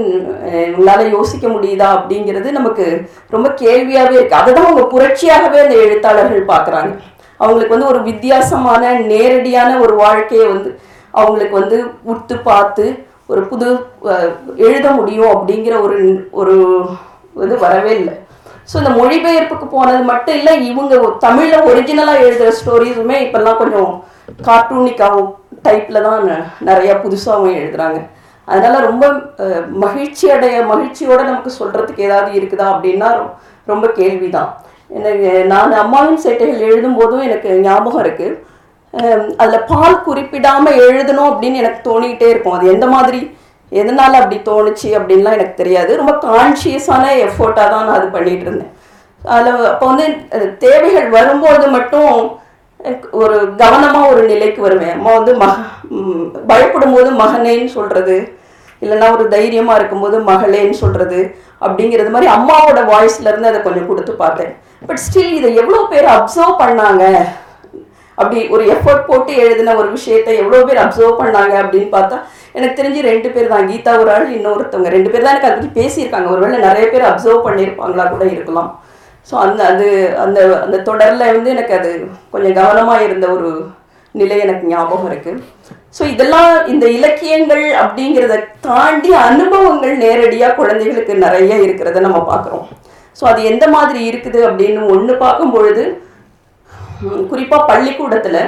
உங்களால் 0.68 1.10
யோசிக்க 1.10 1.48
முடியுதா 1.48 1.88
அப்படிங்கிறது 1.96 2.50
நமக்கு 2.50 2.84
ரொம்ப 3.30 3.48
கேள்வியாகவே 3.60 4.16
இருக்குது 4.16 4.40
அதை 4.40 4.52
தான் 4.52 4.64
அவங்க 4.64 4.84
புரட்சியாகவே 4.86 5.58
அந்த 5.60 5.74
எழுத்தாளர்கள் 5.76 6.50
பார்க்குறாங்க. 6.52 6.92
அவங்களுக்கு 7.40 7.74
வந்து 7.74 7.86
ஒரு 7.86 8.00
வித்தியாசமான 8.02 8.82
நேரடியான 9.06 9.80
ஒரு 9.80 9.94
வாழ்க்கையை 9.96 10.48
வந்து 10.48 10.70
அவங்களுக்கு 11.14 11.54
வந்து 11.60 11.78
உத்து 12.04 12.34
பார்த்து 12.42 12.84
ஒரு 13.28 13.42
புது 13.42 13.66
எழுத 14.62 14.90
முடியும் 14.90 15.32
அப்படிங்கிற 15.32 15.74
ஒரு 15.82 15.98
ஒரு 16.32 16.54
இது 17.36 17.56
வரவே 17.58 17.92
இல்லை. 17.96 18.14
ஸோ 18.68 18.76
இந்த 18.76 18.90
மொழிபெயர்ப்புக்கு 18.90 19.66
போனது 19.68 20.02
மட்டும் 20.04 20.34
இல்லை 20.34 20.52
இவங்க 20.66 20.94
தமிழில் 21.18 21.66
ஒரிஜினலாக 21.68 22.22
எழுதுகிற 22.22 22.52
ஸ்டோரிஸுமே 22.58 23.16
இப்போல்லாம் 23.24 23.56
கொஞ்சம் 23.56 23.90
கார்ட்டூனிக்காகவும் 24.46 25.30
டைப்பில் 25.62 26.02
தான் 26.02 26.26
ந- 26.26 27.00
புதுசாகவும் 27.04 27.56
எழுதுகிறாங்க 27.56 28.00
அதனால் 28.48 28.82
ரொம்ப 28.82 29.04
மகிழ்ச்சி 29.84 30.30
அடைய 30.30 30.62
மகிழ்ச்சியோடு 30.62 31.24
நமக்கு 31.24 31.50
சொல்கிறதுக்கு 31.58 31.98
ஏதாவது 31.98 32.40
இருக்குதா 32.40 32.66
அப்படின்னா 32.72 33.08
ரொ- 33.18 33.32
ரொம்ப 33.66 33.86
கேள்விதான். 33.88 34.50
எனக்கு 34.90 35.44
நான் 35.44 35.72
அம்மாவின் 35.72 36.22
சேட்டைகள் 36.24 36.66
எழுதும் 36.68 36.96
போதும் 36.96 37.20
எனக்கு 37.20 37.60
ஞாபகம் 37.60 38.04
இருக்குது 38.04 38.38
அதில் 39.36 39.66
பால் 39.66 40.02
குறிப்பிடாமல் 40.02 40.80
எழுதணும் 40.80 41.30
அப்படின்னு 41.30 41.54
எனக்கு 41.54 41.80
தோணிக்கிட்டே 41.90 42.28
இருக்கும். 42.28 42.52
அது 42.52 42.72
எந்த 42.72 42.86
மாதிரி 42.86 43.20
எதனால் 43.72 44.14
அப்படி 44.14 44.38
தோணுச்சு 44.44 44.88
அப்படின்லாம் 44.98 45.36
எனக்கு 45.38 45.54
தெரியாது. 45.54 45.96
ரொம்ப 45.96 46.12
கான்ஷியஸான 46.22 47.04
எஃபோர்ட்டாக 47.26 47.70
தான் 47.70 47.86
நான் 47.86 47.98
அது 47.98 48.08
பண்ணிகிட்டு 48.08 48.46
இருந்தேன். 48.46 48.72
அதில் 49.22 49.64
அப்போ 49.64 49.86
வந்து 49.86 50.06
தேவைகள் 50.58 51.08
வரும்போது 51.08 51.66
மட்டும் 51.68 52.10
ஒரு 53.22 53.36
கவனமாக 53.60 54.10
ஒரு 54.12 54.22
நிலைக்கு 54.30 54.60
வருவேன். 54.66 54.94
அம்மா 54.98 55.10
வந்து 55.18 55.32
மக 55.42 55.56
பயப்படும் 56.50 56.94
போது 56.96 57.10
மகனேன்னு 57.20 57.68
சொல்கிறது 57.78 58.16
இல்லைன்னா 58.84 59.08
ஒரு 59.16 59.24
தைரியமாக 59.34 59.78
இருக்கும்போது 59.78 60.16
மகளேன்னு 60.30 60.76
சொல்கிறது 60.82 61.20
அப்படிங்கிறது 61.66 62.12
மாதிரி 62.14 62.28
அம்மாவோட 62.36 62.80
வாய்ஸ்ல 62.92 63.30
இருந்து 63.30 63.50
அதை 63.50 63.60
கொஞ்சம் 63.66 63.88
கொடுத்து 63.90 64.12
பார்த்தேன். 64.22 64.52
பட் 64.88 65.02
ஸ்டில் 65.04 65.36
இதை 65.38 65.50
எவ்வளோ 65.62 65.80
பேர் 65.92 66.08
அப்சர்வ் 66.16 66.60
பண்ணாங்க? 66.62 67.04
அப்படி 68.18 68.40
ஒரு 68.54 68.64
எஃபர்ட் 68.74 69.06
போட்டு 69.10 69.32
எழுதின 69.42 69.74
ஒரு 69.80 69.88
விஷயத்தை 69.96 70.32
எவ்வளோ 70.42 70.62
பேர் 70.68 70.82
அப்சர்வ் 70.84 71.20
பண்ணாங்க 71.20 71.54
அப்படின்னு 71.62 71.90
பார்த்தா 71.96 72.16
எனக்கு 72.56 72.78
தெரிஞ்சு 72.80 73.00
ரெண்டு 73.10 73.28
பேர் 73.34 73.52
தான். 73.52 73.68
கீதா 73.70 73.92
ஒரு 74.00 74.10
ஆள் 74.14 74.26
இன்னொருத்தவங்க. 74.38 74.90
ரெண்டு 74.96 75.12
பேர் 75.12 75.24
தான் 75.26 75.34
எனக்கு 75.34 75.50
அதை 75.50 75.56
பற்றி 75.58 75.72
பேசியிருக்காங்க. 75.80 76.28
ஒருவேளை 76.34 76.58
நிறைய 76.68 76.86
பேர் 76.94 77.10
அப்சர்வ் 77.10 77.46
பண்ணியிருப்பாங்களா 77.46 78.06
கூட 78.14 78.24
இருக்கலாம். 78.34 78.70
ஸோ 79.28 79.34
அந்த 79.38 79.60
அது 79.64 79.86
அந்த 80.16 80.38
அந்த 80.64 80.76
தொடரில் 80.82 81.32
வந்து 81.32 81.50
எனக்கு 81.50 81.74
அது 81.78 81.90
கொஞ்சம் 82.30 82.56
கவனமாக 82.60 83.04
இருந்த 83.04 83.26
ஒரு 83.30 83.50
நிலை 84.14 84.38
எனக்கு 84.38 84.64
ஞாபகம் 84.66 85.08
இருக்குது 85.10 85.42
ஸோ 85.98 86.02
இதெல்லாம் 86.04 86.50
இந்த 86.66 86.84
இலக்கியங்கள் 86.88 87.64
அப்படிங்கிறத 87.82 88.36
தாண்டி 88.60 89.10
அனுபவங்கள் 89.26 89.94
நேரடியாக 89.96 90.54
குழந்தைகளுக்கு 90.54 91.14
நிறைய 91.16 91.54
இருக்கிறத 91.56 92.00
நம்ம 92.00 92.20
பார்க்குறோம். 92.30 92.66
ஸோ 93.18 93.24
அது 93.26 93.40
எந்த 93.42 93.64
மாதிரி 93.68 94.00
இருக்குது 94.10 94.40
அப்படின்னு 94.48 94.82
ஒன்று 94.88 95.14
பார்க்கும் 95.16 95.50
பொழுது 95.50 95.84
குறிப்பாக 97.30 97.66
பள்ளிக்கூடத்தில் 97.66 98.42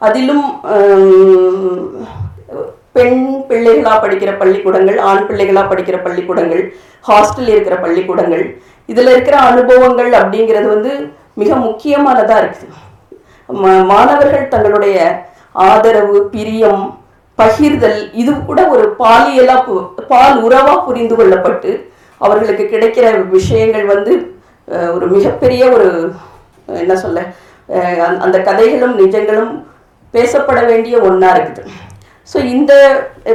அதிலும் 0.00 0.44
பெண் 2.92 3.18
பிள்ளைகளாக 3.48 3.98
படிக்கிற 4.02 4.30
பள்ளிக்கூடங்கள் 4.38 4.98
ஆண் 5.08 5.26
பிள்ளைகளாக 5.26 5.70
படிக்கிற 5.72 5.96
பள்ளிக்கூடங்கள் 6.02 6.62
ஹாஸ்டல் 7.04 7.48
இருக்கிற 7.48 7.76
பள்ளிக்கூடங்கள் 7.76 8.44
இதில் 8.88 9.06
இருக்கிற 9.06 9.36
அனுபவங்கள் 9.36 10.12
அப்படிங்கிறது 10.12 10.68
வந்து 10.68 11.14
மிக 11.34 11.54
முக்கியமானதாக 11.56 12.42
இருக்குது. 12.42 12.74
மாணவர்கள் 13.84 14.48
தங்களுடைய 14.48 15.24
ஆதரவு 15.54 16.28
பிரியம் 16.28 16.98
பகிர்தல் 17.38 18.10
இது 18.12 18.44
கூட 18.44 18.68
ஒரு 18.68 18.94
பாலியலா 18.98 19.62
பு- 19.66 20.06
பால் 20.08 20.42
உறவா 20.44 20.84
புரிந்து 20.84 21.14
கொள்ளப்பட்டு 21.16 21.70
அவர்களுக்கு 22.18 22.64
கிடைக்கிற 22.64 23.26
விஷயங்கள் 23.28 23.84
வந்து 23.84 24.12
ஒரு 24.94 25.06
மிகப்பெரிய 25.06 25.70
ஒரு 25.70 25.88
என்ன 26.66 26.96
சொல்ல 26.96 27.18
அந்த- 28.06 28.20
அந்த 28.20 28.40
கதைகளும் 28.40 28.98
நிஜங்களும் 28.98 29.52
பேசப்பட 30.14 30.64
வேண்டிய 30.66 30.98
ஒன்றா 30.98 31.36
இருக்குது. 31.36 31.62
ஸோ 32.34 32.44
இந்த 32.44 32.72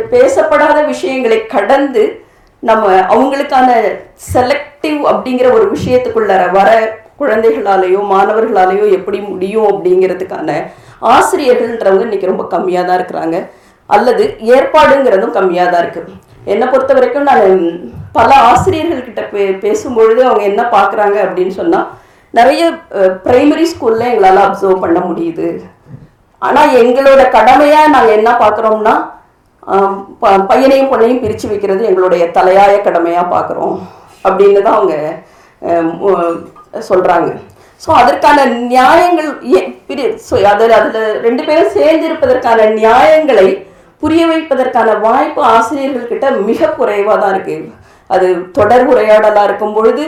பேசப்படாத 0.09 0.81
விஷயங்களை 0.81 1.45
கடந்து 1.45 2.03
நம்ம 2.69 2.85
அவங்களுக்கான 3.13 3.69
செலக்டிவ் 4.33 4.99
அப்படிங்கிற 5.11 5.47
ஒரு 5.57 5.65
விஷயத்துக்குள்ள 5.75 6.33
வர 6.57 6.69
குழந்தைகளாலேயோ 7.21 8.01
மாணவர்களாலேயோ 8.11 8.85
எப்படி 8.97 9.19
முடியும் 9.31 9.69
அப்படிங்கிறதுக்கான 9.71 10.49
ஆசிரியர்கள்ன்றவங்க 11.15 12.05
இன்னைக்கு 12.07 12.31
ரொம்ப 12.31 12.43
கம்மியாக 12.53 12.85
தான் 12.87 12.99
இருக்கிறாங்க. 12.99 13.37
அல்லது 13.89 14.23
ஏற்பாடுங்கிறதும் 14.55 15.35
கம்மியாக 15.37 15.71
தான் 15.71 15.83
இருக்கு. 15.83 16.01
என்னை 16.51 16.65
பொறுத்த 16.67 16.91
வரைக்கும் 16.97 17.27
நான் 17.29 17.47
பல 18.17 18.29
ஆசிரியர்கள்கிட்ட 18.51 19.23
பே 19.33 19.43
பேசும்பொழுது 19.65 20.21
அவங்க 20.27 20.43
என்ன 20.51 20.61
பார்க்குறாங்க 20.75 21.17
அப்படின்னு 21.25 21.53
சொன்னால் 21.59 21.87
நிறைய 22.39 22.63
பிரைமரி 23.25 23.65
ஸ்கூலில் 23.71 24.09
எங்களால் 24.11 24.45
அப்சர்வ் 24.45 24.83
பண்ண 24.85 24.99
முடியுது. 25.09 25.47
ஆனால் 26.41 26.75
எங்களோட 26.81 27.21
கடமையாக 27.37 27.93
நாங்கள் 27.95 28.17
என்ன 28.19 28.29
பார்க்குறோம்னா 28.43 28.95
பையனையும் 30.51 30.91
பொண்ணையும் 30.91 31.23
பிரித்து 31.23 31.47
வைக்கிறது 31.49 31.81
எங்களுடைய 31.89 32.23
தலையாய 32.37 32.75
கடமையாக 32.81 33.31
பார்க்குறோம் 33.35 33.75
அப்படின்னு 34.25 34.61
தான் 34.67 34.79
அவங்க 34.79 34.95
சொல்கிறாங்க 36.89 37.29
ஸோ 37.81 37.89
அதற்கான 38.01 38.39
நியாயங்கள் 38.71 39.29
பிரி 39.87 40.03
ஸோ 40.29 40.33
அதில் 40.51 40.73
அதில் 40.79 41.19
ரெண்டு 41.27 41.43
பேரும் 41.43 41.75
சேர்ந்து 41.77 42.07
இருப்பதற்கான 42.09 42.67
நியாயங்களை 42.81 43.47
புரிய 44.03 44.23
வைப்பதற்கான 44.31 44.89
வாய்ப்பு 45.05 45.41
ஆசிரியர்கள்கிட்ட 45.55 46.27
மிக 46.49 46.69
குறைவாக 46.79 47.17
தான் 47.23 47.33
இருக்குது 47.35 47.71
அது 48.09 48.27
தொடர் 48.57 48.85
உரையாடலாக 48.91 49.47
இருக்கும் 49.47 49.75
பொழுது 49.77 50.05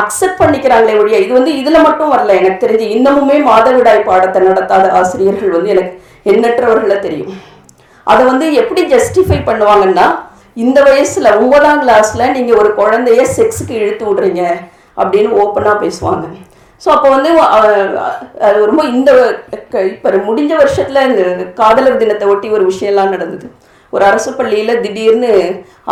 அக்செப்ட் 0.00 0.40
பண்ணிக்கிறாங்களே 0.40 0.98
ஒழிய 1.00 1.18
இது 1.24 1.32
வந்து 1.38 1.52
இதில் 1.60 1.84
மட்டும் 1.86 2.12
வரல. 2.14 2.32
எனக்கு 2.40 2.62
தெரிஞ்சு 2.64 2.86
இன்னமுமே 2.96 3.36
மாதவிடாய் 3.50 4.08
பாடத்தை 4.08 4.40
நடத்தாத 4.48 4.86
ஆசிரியர்கள் 5.00 5.56
வந்து 5.56 5.72
எனக்கு 5.74 5.94
எண்ணற்றவர்களை 6.32 6.96
தெரியும். 7.00 7.32
அதை 8.10 8.22
வந்து 8.30 8.46
எப்படி 8.62 8.82
ஜஸ்டிஃபை 8.94 9.38
பண்ணுவாங்கன்னா 9.48 10.06
இந்த 10.64 10.78
வயசுல 10.88 11.32
ஒன்பதாம் 11.40 11.82
கிளாஸில் 11.84 12.32
நீங்கள் 12.36 12.60
ஒரு 12.60 12.70
குழந்தைய 12.80 13.24
செக்ஸுக்கு 13.36 13.74
இழுத்து 13.80 14.04
விடுறீங்க 14.08 14.44
அப்படின்னு 15.00 15.30
ஓப்பனாக 15.42 15.76
பேசுவாங்க. 15.84 16.26
ஸோ 16.82 16.88
அப்போ 16.94 17.08
வந்து 17.14 17.30
அது 18.46 18.58
ரொம்ப 18.70 18.82
இந்த 18.94 19.10
இப்போ 19.94 20.10
முடிஞ்ச 20.28 20.52
வருஷத்துல 20.60 21.02
இந்த 21.08 21.44
காதலர் 21.60 22.00
தினத்தை 22.02 22.28
ஒட்டி 22.32 22.48
ஒரு 22.56 22.64
விஷயம்லாம் 22.70 23.14
நடந்தது. 23.14 23.48
ஒரு 23.94 24.04
அரசு 24.08 24.30
பள்ளியில 24.38 24.72
திடீர்னு 24.82 25.30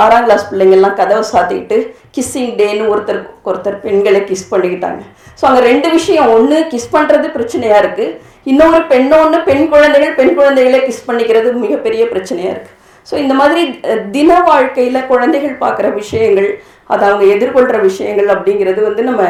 ஆறாம் 0.02 0.26
கிளாஸ் 0.26 0.48
பிள்ளைங்கள்லாம் 0.50 0.98
கதவை 1.00 1.22
சாத்திக்கிட்டு 1.32 1.78
கிஸ்ஸிங் 2.16 2.52
டேன்னு 2.60 2.84
ஒருத்தர் 2.92 3.20
ஒருத்தர் 3.48 3.78
பெண்களை 3.86 4.20
கிஸ் 4.28 4.50
பண்ணிக்கிட்டாங்க. 4.52 5.00
ஸோ 5.38 5.44
அங்கே 5.48 5.62
ரெண்டு 5.70 5.88
விஷயம். 5.96 6.30
ஒன்று 6.36 6.58
கிஸ் 6.72 6.94
பண்ணுறது 6.96 7.28
பிரச்சனையாக 7.36 7.82
இருக்குது 7.82 8.14
இன்னொரு 8.50 8.80
பெண்ணோன்னு 8.90 9.38
பெண் 9.44 9.68
குழந்தைகள் 9.68 10.14
பெண் 10.14 10.34
குழந்தைகளை 10.34 10.80
கிஸ் 10.80 11.06
பண்ணிக்கிறது 11.06 11.48
மிகப்பெரிய 11.52 12.02
பிரச்சனையாக 12.04 12.54
இருக்குது 12.54 12.76
ஸோ 13.06 13.14
இந்த 13.14 13.34
மாதிரி 13.34 13.62
தின 14.10 14.40
வாழ்க்கையில் 14.42 15.06
குழந்தைகள் 15.06 15.60
பார்க்குற 15.60 15.94
விஷயங்கள் 15.94 16.48
அதை 16.86 17.02
அவங்க 17.08 17.24
எதிர்கொள்கிற 17.34 17.78
விஷயங்கள் 17.80 18.28
அப்படிங்கிறது 18.28 18.80
வந்து 18.82 19.02
நம்ம 19.02 19.22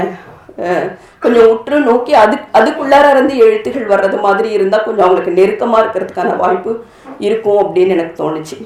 கொஞ்சம் 1.20 1.48
உற்று 1.48 1.76
நோக்கி 1.80 2.12
அது 2.14 2.37
அதுக்குள்ளார 2.52 3.06
இருந்து 3.10 3.34
எழுத்துகள் 3.37 3.87
வர்றது 3.87 4.18
மாதிரி 4.20 4.48
இருந்தால் 4.50 4.84
கொஞ்சம் 4.84 5.04
அவங்களுக்கு 5.04 5.30
நெருக்கமாக 5.30 5.82
இருக்கிறதுக்கான 5.82 6.37
வாய்ப்பு 6.37 6.72
இருக்கும் 7.18 7.60
அப்படின்னு 7.62 7.88
எனக்கு 7.88 8.14
தோணுச்சு. 8.22 8.56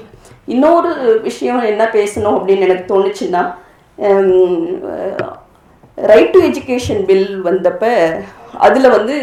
இன்னொரு 0.45 0.91
விஷயம் 1.21 1.61
என்ன 1.63 1.83
பேசணும் 1.93 2.37
அப்படின்னு 2.37 2.67
எனக்கு 2.67 2.85
தோணுச்சுன்னா 2.93 3.43
ரைட் 5.97 6.33
டு 6.33 6.39
எஜுகேஷன் 6.39 7.01
பில் 7.05 7.29
வந்தப்ப 7.43 7.83
அதில் 8.57 8.89
வந்து 8.89 9.15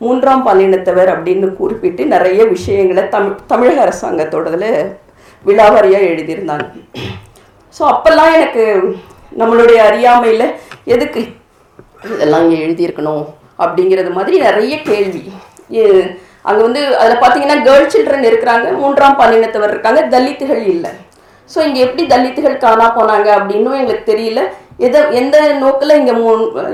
மூன்றாம் 0.00 0.44
பாலினத்தவர் 0.46 1.10
அப்படின்னு 1.14 1.48
குறிப்பிட்டு 1.60 2.02
நிறைய 2.14 2.40
விஷயங்களை 2.54 3.02
தமிழ் 3.14 3.38
தமிழக 3.52 3.78
அரசாங்கத்தோடதுல 3.86 4.66
விழாவாரியாக 5.48 6.10
எழுதியிருந்தாங்க. 6.12 6.66
ஸோ 7.76 7.82
அப்போல்லாம் 7.92 8.34
எனக்கு 8.38 8.64
நம்மளுடைய 9.40 9.78
அறியாமையில் 9.90 10.46
எதுக்கு 10.94 11.22
இதெல்லாம் 12.14 12.44
இங்கே 12.46 12.58
எழுதியிருக்கணும் 12.64 13.24
அப்படிங்கிறது 13.64 14.10
மாதிரி 14.18 14.36
நிறைய 14.46 14.74
கேள்வி. 14.90 15.22
அங்கே 16.48 16.62
வந்து 16.66 16.80
அதில் 17.02 17.20
பார்த்தீங்கன்னா 17.22 17.58
கேர்ள் 17.66 17.92
சில்ட்ரன் 17.92 18.28
இருக்கிறாங்க 18.30 18.66
மூன்றாம் 18.80 19.18
பாலினத்தவர் 19.20 19.72
இருக்காங்க 19.74 20.00
தலித்துகள் 20.14 20.62
இல்லை. 20.74 20.90
ஸோ 21.52 21.58
இங்கே 21.68 21.80
எப்படி 21.86 22.02
தலித்துகள் 22.12 22.62
காணா 22.64 22.86
போனாங்க 22.98 23.28
அப்படின்னும் 23.38 23.78
எங்களுக்கு 23.80 24.10
தெரியல. 24.12 24.42
எதை 24.86 25.00
எந்த 25.20 25.36
நோக்கில் 25.62 25.98
இங்கே 26.00 26.14
மூ 26.20 26.28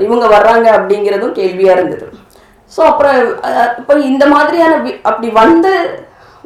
இவங்க 0.05 0.25
வர்றாங்க 0.35 0.67
அப்படிங்கிறதும் 0.77 1.37
கேள்வியாக 1.39 1.77
இருந்தது. 1.77 2.05
ஸோ 2.71 2.81
அப்புறம் 2.85 3.17
இப்போ 3.79 3.93
இந்த 4.05 4.25
மாதிரியான 4.27 4.75
வி- 4.77 4.99
அப்படி 5.03 5.29
வந்த 5.37 5.67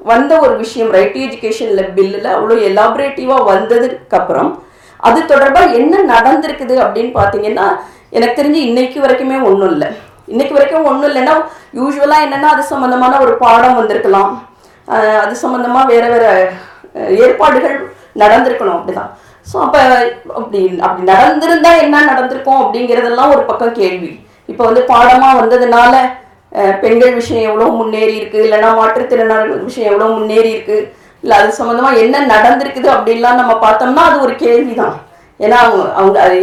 வந்த 0.06 0.40
ஒரு 0.40 0.56
விஷயம் 0.56 0.92
ரைட் 0.92 1.18
எஜுகேஷனில் 1.18 1.92
பில்லில் 1.92 2.30
அவ்வளோ 2.34 2.56
எலாபரேட்டிவாக 2.68 3.48
வந்ததுக்கப்புறம் 3.52 4.50
அது 5.00 5.26
தொடர்பாக 5.26 5.74
என்ன 5.74 5.96
நடந்திருக்குது 6.12 6.76
அப்படின்னு 6.82 7.12
பார்த்தீங்கன்னா 7.16 7.66
எனக்கு 8.12 8.42
தெரிஞ்சு 8.42 8.60
இன்னைக்கு 8.62 9.00
வரைக்குமே 9.02 9.38
ஒன்றும் 9.44 9.72
இல்லை. 9.72 9.88
இன்னைக்கு 10.28 10.54
வரைக்கும் 10.54 10.86
ஒன்றும் 10.86 11.10
இல்லைன்னா 11.10 11.34
யூஸ்வலாக 11.74 12.26
என்னென்னா 12.26 12.50
அது 12.52 12.64
சம்மந்தமான 12.64 13.20
ஒரு 13.20 13.34
பாடம் 13.38 13.76
வந்திருக்கலாம். 13.76 14.32
அது 15.22 15.36
சம்மந்தமாக 15.36 15.88
வேறு 15.88 16.10
வேறு 16.10 16.30
ஏற்பாடுகள் 17.20 17.76
நடந்திருக்கணும் 18.16 18.78
அப்படிதான். 18.78 19.12
ஸோ 19.48 19.58
அப்போ 19.62 19.80
அப்படி 20.36 20.60
அப்படி 20.82 21.04
நடந்திருந்தா 21.12 21.72
என்ன 21.82 22.06
நடந்திருக்கும் 22.06 22.62
அப்படிங்கிறதெல்லாம் 22.62 23.34
ஒரு 23.36 23.44
பக்கம் 23.44 23.72
கேள்வி. 23.74 24.12
இப்போ 24.50 24.64
வந்து 24.68 24.82
பாடமாக 24.92 25.40
வந்ததுனால 25.40 25.94
பெண்கள் 26.84 27.18
விஷயம் 27.20 27.48
எவ்வளோ 27.50 27.66
முன்னேறி 27.80 28.14
இருக்குது 28.20 28.46
இல்லைன்னா 28.46 28.70
மாற்றுத்திறனாளர்கள் 28.80 29.66
விஷயம் 29.70 29.90
எவ்வளோ 29.92 30.10
முன்னேறி 30.18 30.50
இருக்குது 30.56 30.86
இல்லை 31.24 31.36
அது 31.40 31.58
சம்மந்தமாக 31.60 32.02
என்ன 32.04 32.22
நடந்திருக்குது 32.34 32.90
அப்படின்லாம் 32.96 33.40
நம்ம 33.42 33.54
பார்த்தோம்னா 33.66 34.04
அது 34.10 34.18
ஒரு 34.26 34.34
கேள்விதான். 34.44 34.96
ஏன்னா 35.40 35.58
அவங்க 35.64 35.84
அவங்க 36.00 36.18
அது 36.26 36.38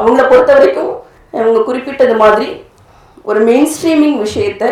அவங்கள 0.00 0.22
பொறுத்த 0.30 0.50
வரைக்கும் 0.56 0.92
அவங்க 1.34 1.60
குறிப்பிட்டது 1.68 2.14
மாதிரி 2.22 2.48
ஒரு 3.28 3.40
மெயின் 3.48 3.70
ஸ்ட்ரீமிங் 3.74 4.18
விஷயத்த 4.24 4.64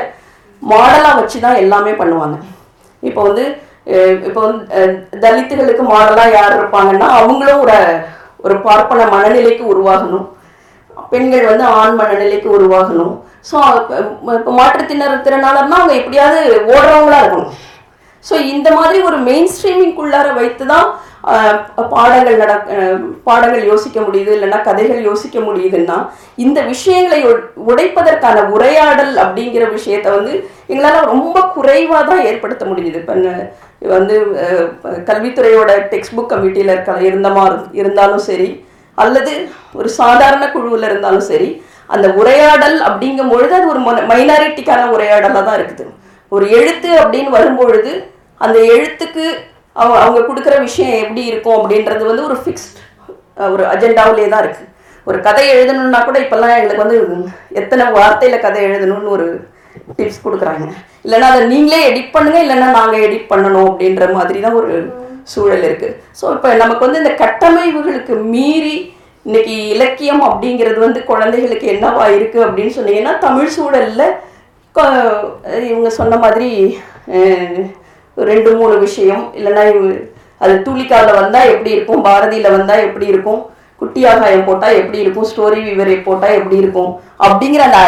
மாடலாக 0.62 1.18
வச்சு 1.20 1.38
தான் 1.44 1.60
எல்லாமே 1.64 1.92
பண்ணுவாங்க. 2.00 2.36
இப்போ 3.02 3.20
வந்து 3.28 3.44
இப்போ 4.28 4.40
வந்து 4.46 4.64
தலித்துகளுக்கு 5.24 5.84
மாடலாக 5.92 6.34
யார் 6.38 6.58
இருப்பாங்கன்னா 6.58 7.08
அவங்களும் 7.20 7.62
ஒரு 7.64 7.78
ஒரு 8.44 8.54
பார்ப்பன 8.66 9.06
மனநிலைக்கு 9.14 9.64
உருவாகணும். 9.72 10.26
பெண்கள் 11.12 11.50
வந்து 11.50 11.66
ஆண் 11.76 11.98
மனநிலைக்கு 11.98 12.48
உருவாகணும். 12.56 13.14
ஸோ 13.44 13.56
இப்போ 14.32 14.52
மாற்றுத்திறனர் 14.58 15.24
திறனாளர்னா 15.24 15.78
அவங்க 15.78 15.94
எப்படியாவது 15.94 16.40
ஓடுறவங்களா 16.72 17.20
இருக்கணும். 17.22 17.52
ஸோ 18.24 18.34
இந்த 18.52 18.68
மாதிரி 18.74 18.98
ஒரு 19.02 19.16
மெயின் 19.22 19.48
ஸ்ட்ரீமிங்குள்ளார 19.54 20.28
வைத்து 20.34 20.66
தான் 20.66 20.86
ஆஹ், 21.30 21.58
பாடங்கள் 21.92 22.38
நட 22.40 22.52
பாடங்கள் 23.26 23.68
யோசிக்க 23.68 23.98
முடியுது 24.00 24.30
இல்லைன்னா 24.36 24.58
கதைகள் 24.62 25.02
யோசிக்க 25.04 25.38
முடியுதுன்னா 25.40 25.96
இந்த 26.38 26.60
விஷயங்களை 26.70 27.18
உடைப்பதற்கான 27.66 28.38
உரையாடல் 28.54 29.12
அப்படிங்கிற 29.24 29.66
விஷயத்த 29.74 30.16
வந்து 30.16 30.32
எங்களால் 30.68 31.10
ரொம்ப 31.10 31.36
குறைவாக 31.54 32.02
தான் 32.08 32.26
ஏற்படுத்த 32.30 32.64
முடியுது. 32.66 33.00
இப்போ 33.02 33.14
வந்து 33.92 34.16
கல்வித்துறையோட 35.06 35.70
டெக்ஸ்ட் 35.92 36.16
புக் 36.16 36.32
கமிட்டியில் 36.32 36.74
இருக்க 36.74 36.96
இருந்தமா 37.08 37.44
இருந்தாலும் 37.80 38.24
சரி 38.26 38.48
அல்லது 38.98 39.32
ஒரு 39.72 39.88
சாதாரண 39.88 40.44
குழுவில் 40.50 40.82
இருந்தாலும் 40.82 41.28
சரி 41.30 41.48
அந்த 41.90 42.08
உரையாடல் 42.08 42.76
அப்படிங்கும் 42.80 43.28
பொழுது 43.28 43.54
அது 43.54 43.66
ஒரு 43.68 43.80
மைனாரிட்டிக்கான 44.10 44.82
உரையாடலாக 44.90 45.42
தான் 45.44 45.58
இருக்குது. 45.58 45.84
ஒரு 46.32 46.44
எழுத்து 46.50 46.90
அப்படின்னு 47.00 47.30
வரும்பொழுது 47.30 47.92
அந்த 48.40 48.58
எழுத்துக்கு 48.74 49.24
அவங்க 49.76 49.98
அவங்க 50.00 50.20
கொடுக்குற 50.20 50.54
விஷயம் 50.60 51.00
எப்படி 51.02 51.22
இருக்கும் 51.24 51.58
அப்படின்றது 51.58 52.04
வந்து 52.04 52.24
ஒரு 52.24 52.36
ஃபிக்ஸ்ட் 52.42 52.78
ஒரு 53.52 53.64
அஜெண்டாவிலே 53.64 54.28
தான் 54.28 54.44
இருக்குது 54.44 54.68
ஒரு 55.06 55.18
கதை 55.20 55.44
எழுதணும்னா 55.54 56.00
கூட 56.04 56.18
இப்போல்லாம் 56.18 56.56
எங்களுக்கு 56.56 56.84
வந்து 56.84 56.98
எத்தனை 57.50 57.84
வார்த்தையில் 57.90 58.44
கதை 58.46 58.60
எழுதணும்னு 58.62 59.08
ஒரு 59.08 59.26
டிப்ஸ் 59.98 60.24
கொடுக்குறாங்க. 60.24 60.66
இல்லைன்னா 61.04 61.28
அதை 61.32 61.44
நீங்களே 61.46 61.78
எடிட் 61.90 62.12
பண்ணுங்க 62.12 62.38
இல்லைன்னா 62.42 62.68
நாங்கள் 62.70 63.04
எடிட் 63.06 63.30
பண்ணணும் 63.30 63.68
அப்படின்ற 63.70 64.06
மாதிரி 64.12 64.40
தான் 64.40 64.58
ஒரு 64.60 64.72
சூழல் 65.32 65.64
இருக்குது 65.68 65.96
ஸோ 66.20 66.24
இப்போ 66.36 66.48
நமக்கு 66.62 66.86
வந்து 66.86 67.02
இந்த 67.02 67.14
கட்டமைப்புகளுக்கு 67.22 68.14
மீறி 68.34 68.76
இன்னைக்கு 69.26 69.54
இலக்கியம் 69.74 70.22
அப்படிங்கிறது 70.28 70.78
வந்து 70.86 71.00
குழந்தைகளுக்கு 71.10 71.66
என்னவா 71.74 72.04
இருக்குது 72.16 72.44
அப்படின்னு 72.46 72.72
சொன்னீங்கன்னா 72.78 73.12
தமிழ் 73.18 73.54
சூழலில் 73.56 74.06
இவங்க 75.70 75.90
சொன்ன 75.98 76.16
மாதிரி 76.16 76.50
ஒரு 78.16 78.26
ரெண்டு 78.32 78.50
மூணு 78.60 78.74
விஷயம். 78.78 79.22
இல்லைன்னா 79.38 79.62
இவங்க 79.72 79.92
அது 80.40 80.54
துளிக்காவில் 80.66 81.18
வந்தால் 81.20 81.50
எப்படி 81.54 81.70
இருக்கும்? 81.76 82.04
பாரதியில் 82.06 82.54
வந்தால் 82.56 82.84
எப்படி 82.86 83.06
இருக்கும்? 83.12 83.40
குட்டியாகாயம் 83.80 84.46
போட்டால் 84.48 84.78
எப்படி 84.80 84.98
இருக்கும்? 85.04 85.28
ஸ்டோரி 85.30 85.60
விவரை 85.68 85.96
போட்டால் 86.08 86.38
எப்படி 86.40 86.58
இருக்கும்? 86.62 86.90
அப்படிங்கிற 87.26 87.64
அந்த 87.68 87.80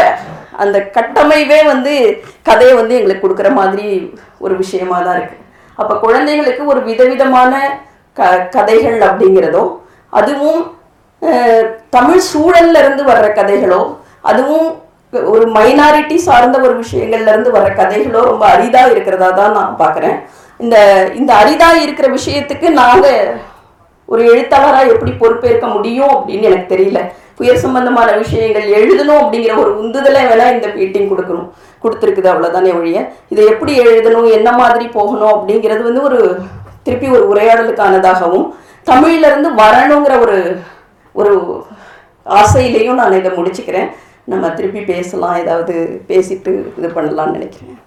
அந்த 0.64 0.78
கட்டமைவே 0.96 1.60
வந்து 1.72 1.92
கதையை 2.48 2.74
வந்து 2.80 2.96
எங்களுக்கு 2.98 3.24
கொடுக்குற 3.24 3.48
மாதிரி 3.60 3.86
ஒரு 4.44 4.54
விஷயமா 4.62 4.98
தான் 5.06 5.18
இருக்குது 5.20 5.43
அப்போ 5.78 5.94
குழந்தைகளுக்கு 5.98 6.62
ஒரு 6.66 6.80
விதவிதமான 6.82 7.52
க 8.16 8.22
கதைகள் 8.50 8.98
அப்படிங்கிறதோ 9.08 9.64
அதுவும் 10.12 10.60
தமிழ் 11.90 12.22
சூழல்ல 12.30 12.78
இருந்து 12.78 13.02
வர்ற 13.04 13.26
கதைகளோ 13.32 13.82
அதுவும் 14.22 14.68
ஒரு 15.32 15.44
மைனாரிட்டி 15.56 16.16
சார்ந்த 16.26 16.56
ஒரு 16.60 16.74
விஷயங்கள்ல 16.82 17.32
இருந்து 17.32 17.50
வர்ற 17.50 17.70
கதைகளோ 17.74 18.20
ரொம்ப 18.30 18.44
அரிதா 18.54 18.82
இருக்கிறதா 18.92 19.28
தான் 19.32 19.56
நான் 19.58 19.80
பார்க்குறேன். 19.80 20.16
இந்த 20.60 20.76
இந்த 21.14 21.30
அரிதா 21.34 21.68
இருக்கிற 21.84 22.06
விஷயத்துக்கு 22.08 22.68
நாங்க 22.80 23.06
ஒரு 24.12 24.22
எழுத்தாளராக 24.32 24.92
எப்படி 24.94 25.12
பொறுப்பேற்க 25.20 25.66
முடியும் 25.66 26.12
அப்படின்னு 26.14 26.48
எனக்கு 26.50 26.74
தெரியல. 26.74 27.00
புயல் 27.38 27.62
சம்பந்தமான 27.64 28.10
விஷயங்கள் 28.22 28.66
எழுதணும் 28.78 29.20
அப்படிங்கிற 29.22 29.54
ஒரு 29.62 29.70
உந்துதலை 29.82 30.22
வேணா 30.30 30.46
இந்த 30.54 30.68
மீட்டிங் 30.74 31.10
கொடுக்கணும். 31.12 31.48
கொடுத்துருக்குது 31.82 32.28
அவ்வளோதானே 32.32 32.72
ஒழிய. 32.78 32.98
இதை 33.28 33.44
எப்படி 33.46 33.72
எழுதணும் 33.80 34.28
என்ன 34.38 34.52
மாதிரி 34.52 34.86
போகணும் 34.98 35.34
அப்படிங்கிறது 35.36 35.82
வந்து 35.82 36.02
ஒரு 36.02 36.20
திருப்பி 36.82 37.08
ஒரு 37.16 37.24
உரையாடலுக்கானதாகவும் 37.32 38.46
தமிழிலிருந்து 38.90 39.50
வரணுங்கிற 39.62 40.14
ஒரு 40.24 40.38
ஒரு 41.12 41.32
ஆசையிலையும் 42.40 43.00
நான் 43.00 43.18
இதை 43.18 43.30
முடிச்சுக்கிறேன். 43.30 43.88
நம்ம 44.32 44.50
திருப்பி 44.50 44.80
பேசலாம் 44.80 45.40
ஏதாவது 45.42 45.74
பேசிட்டு 46.08 46.52
இது 46.78 46.88
பண்ணலாம்னு 46.94 47.36
நினைக்கிறேன். 47.38 47.78